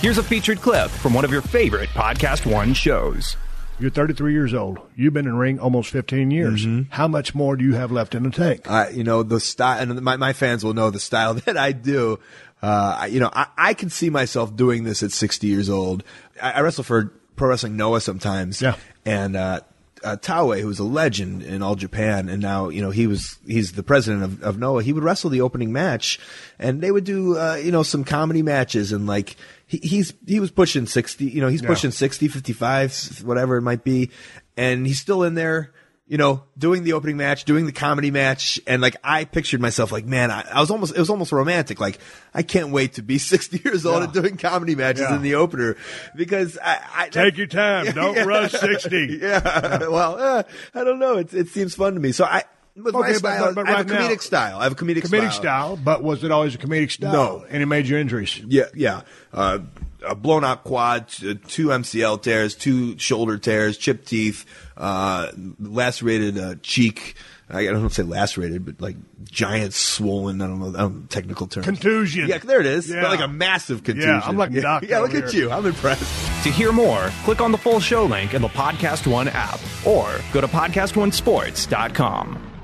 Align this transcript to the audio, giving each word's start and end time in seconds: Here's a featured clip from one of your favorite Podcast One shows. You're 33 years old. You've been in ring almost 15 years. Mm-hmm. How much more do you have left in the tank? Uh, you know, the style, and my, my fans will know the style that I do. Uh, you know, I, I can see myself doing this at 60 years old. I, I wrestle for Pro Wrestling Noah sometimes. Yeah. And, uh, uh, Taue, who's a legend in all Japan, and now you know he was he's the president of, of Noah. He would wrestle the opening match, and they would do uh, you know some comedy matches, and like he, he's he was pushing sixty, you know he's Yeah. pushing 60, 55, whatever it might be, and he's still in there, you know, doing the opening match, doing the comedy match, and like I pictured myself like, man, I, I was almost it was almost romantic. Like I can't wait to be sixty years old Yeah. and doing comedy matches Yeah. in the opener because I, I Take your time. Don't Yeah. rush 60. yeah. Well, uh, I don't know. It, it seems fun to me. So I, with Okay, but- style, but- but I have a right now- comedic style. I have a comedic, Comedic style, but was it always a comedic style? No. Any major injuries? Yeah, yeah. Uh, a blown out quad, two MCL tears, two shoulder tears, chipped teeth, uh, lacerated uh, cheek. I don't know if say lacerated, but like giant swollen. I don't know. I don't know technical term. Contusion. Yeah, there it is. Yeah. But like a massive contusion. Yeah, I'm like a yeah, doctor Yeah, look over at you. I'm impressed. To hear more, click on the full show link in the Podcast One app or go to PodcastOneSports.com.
Here's 0.00 0.16
a 0.16 0.22
featured 0.22 0.60
clip 0.60 0.90
from 0.90 1.12
one 1.12 1.24
of 1.24 1.32
your 1.32 1.42
favorite 1.42 1.88
Podcast 1.88 2.46
One 2.46 2.72
shows. 2.72 3.36
You're 3.80 3.90
33 3.90 4.32
years 4.32 4.54
old. 4.54 4.78
You've 4.94 5.12
been 5.12 5.26
in 5.26 5.36
ring 5.36 5.58
almost 5.58 5.90
15 5.90 6.30
years. 6.30 6.64
Mm-hmm. 6.64 6.90
How 6.90 7.08
much 7.08 7.34
more 7.34 7.56
do 7.56 7.64
you 7.64 7.74
have 7.74 7.90
left 7.90 8.14
in 8.14 8.22
the 8.22 8.30
tank? 8.30 8.60
Uh, 8.64 8.86
you 8.92 9.02
know, 9.02 9.24
the 9.24 9.40
style, 9.40 9.80
and 9.80 10.00
my, 10.00 10.16
my 10.16 10.32
fans 10.32 10.62
will 10.62 10.72
know 10.72 10.90
the 10.90 11.00
style 11.00 11.34
that 11.46 11.56
I 11.56 11.72
do. 11.72 12.20
Uh, 12.62 13.08
you 13.10 13.18
know, 13.18 13.30
I, 13.32 13.48
I 13.58 13.74
can 13.74 13.90
see 13.90 14.08
myself 14.08 14.54
doing 14.54 14.84
this 14.84 15.02
at 15.02 15.10
60 15.10 15.48
years 15.48 15.68
old. 15.68 16.04
I, 16.40 16.52
I 16.52 16.60
wrestle 16.60 16.84
for 16.84 17.12
Pro 17.34 17.48
Wrestling 17.48 17.76
Noah 17.76 18.00
sometimes. 18.00 18.62
Yeah. 18.62 18.76
And, 19.04 19.34
uh, 19.34 19.60
uh, 20.04 20.16
Taue, 20.16 20.60
who's 20.60 20.78
a 20.78 20.84
legend 20.84 21.42
in 21.42 21.62
all 21.62 21.74
Japan, 21.74 22.28
and 22.28 22.40
now 22.42 22.68
you 22.68 22.80
know 22.82 22.90
he 22.90 23.06
was 23.06 23.38
he's 23.46 23.72
the 23.72 23.82
president 23.82 24.22
of, 24.24 24.42
of 24.42 24.58
Noah. 24.58 24.82
He 24.82 24.92
would 24.92 25.02
wrestle 25.04 25.30
the 25.30 25.40
opening 25.40 25.72
match, 25.72 26.18
and 26.58 26.80
they 26.80 26.90
would 26.90 27.04
do 27.04 27.36
uh, 27.38 27.54
you 27.56 27.70
know 27.72 27.82
some 27.82 28.04
comedy 28.04 28.42
matches, 28.42 28.92
and 28.92 29.06
like 29.06 29.36
he, 29.66 29.78
he's 29.78 30.14
he 30.26 30.40
was 30.40 30.50
pushing 30.50 30.86
sixty, 30.86 31.26
you 31.26 31.40
know 31.40 31.48
he's 31.48 31.62
Yeah. 31.62 31.68
pushing 31.68 31.90
60, 31.90 32.28
55, 32.28 33.22
whatever 33.24 33.56
it 33.56 33.62
might 33.62 33.84
be, 33.84 34.10
and 34.56 34.86
he's 34.86 35.00
still 35.00 35.22
in 35.22 35.34
there, 35.34 35.72
you 36.08 36.16
know, 36.16 36.42
doing 36.56 36.84
the 36.84 36.94
opening 36.94 37.18
match, 37.18 37.44
doing 37.44 37.66
the 37.66 37.72
comedy 37.72 38.10
match, 38.10 38.58
and 38.66 38.80
like 38.80 38.96
I 39.04 39.24
pictured 39.26 39.60
myself 39.60 39.92
like, 39.92 40.06
man, 40.06 40.30
I, 40.30 40.40
I 40.54 40.60
was 40.60 40.70
almost 40.70 40.96
it 40.96 40.98
was 40.98 41.10
almost 41.10 41.32
romantic. 41.32 41.80
Like 41.80 41.98
I 42.32 42.42
can't 42.42 42.70
wait 42.70 42.94
to 42.94 43.02
be 43.02 43.18
sixty 43.32 43.60
years 43.62 43.84
old 43.84 43.98
Yeah. 43.98 44.04
and 44.04 44.12
doing 44.14 44.36
comedy 44.38 44.74
matches 44.74 45.02
Yeah. 45.02 45.16
in 45.16 45.22
the 45.22 45.34
opener 45.34 45.76
because 46.16 46.56
I, 46.62 46.80
I 46.94 47.08
Take 47.10 47.36
your 47.36 47.46
time. 47.46 47.86
Don't 47.94 48.16
Yeah. 48.16 48.24
rush 48.24 48.52
60. 48.52 49.18
yeah. 49.22 49.78
Well, 49.86 50.18
uh, 50.18 50.42
I 50.74 50.84
don't 50.84 50.98
know. 50.98 51.18
It, 51.18 51.34
it 51.34 51.48
seems 51.48 51.74
fun 51.74 51.92
to 51.94 52.00
me. 52.00 52.12
So 52.12 52.24
I, 52.24 52.44
with 52.74 52.94
Okay, 52.94 53.12
but- 53.12 53.18
style, 53.18 53.44
but- 53.46 53.54
but 53.56 53.66
I 53.68 53.76
have 53.78 53.90
a 53.90 53.92
right 53.92 54.00
now- 54.00 54.08
comedic 54.08 54.22
style. 54.22 54.58
I 54.60 54.62
have 54.64 54.72
a 54.72 54.76
comedic, 54.76 55.02
Comedic 55.02 55.32
style, 55.32 55.76
but 55.76 56.02
was 56.02 56.24
it 56.24 56.30
always 56.30 56.54
a 56.54 56.58
comedic 56.58 56.90
style? 56.92 57.12
No. 57.12 57.44
Any 57.50 57.64
major 57.64 57.98
injuries? 57.98 58.38
Yeah, 58.38 58.64
yeah. 58.74 59.02
Uh, 59.32 59.58
a 60.08 60.14
blown 60.14 60.44
out 60.44 60.64
quad, 60.64 61.08
two 61.08 61.68
MCL 61.68 62.22
tears, 62.22 62.54
two 62.54 62.98
shoulder 62.98 63.38
tears, 63.38 63.76
chipped 63.76 64.08
teeth, 64.08 64.46
uh, 64.76 65.30
lacerated 65.58 66.38
uh, 66.38 66.54
cheek. 66.62 67.14
I 67.50 67.64
don't 67.64 67.80
know 67.80 67.86
if 67.86 67.94
say 67.94 68.02
lacerated, 68.02 68.66
but 68.66 68.80
like 68.80 68.96
giant 69.24 69.72
swollen. 69.72 70.42
I 70.42 70.46
don't 70.46 70.60
know. 70.60 70.68
I 70.68 70.82
don't 70.82 71.00
know 71.00 71.06
technical 71.08 71.46
term. 71.46 71.64
Contusion. 71.64 72.28
Yeah, 72.28 72.38
there 72.38 72.60
it 72.60 72.66
is. 72.66 72.90
Yeah. 72.90 73.00
But 73.00 73.10
like 73.10 73.20
a 73.20 73.28
massive 73.28 73.84
contusion. 73.84 74.10
Yeah, 74.10 74.20
I'm 74.22 74.36
like 74.36 74.50
a 74.50 74.54
yeah, 74.54 74.60
doctor 74.60 74.86
Yeah, 74.86 74.98
look 75.00 75.14
over 75.14 75.26
at 75.26 75.32
you. 75.32 75.50
I'm 75.50 75.64
impressed. 75.64 76.44
To 76.44 76.50
hear 76.50 76.72
more, 76.72 77.10
click 77.24 77.40
on 77.40 77.50
the 77.50 77.58
full 77.58 77.80
show 77.80 78.04
link 78.04 78.34
in 78.34 78.42
the 78.42 78.48
Podcast 78.48 79.10
One 79.10 79.28
app 79.28 79.60
or 79.86 80.20
go 80.32 80.42
to 80.42 80.48
PodcastOneSports.com. 80.48 82.57